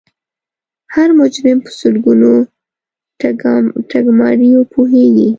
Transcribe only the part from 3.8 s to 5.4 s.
ټګماریو پوهیږي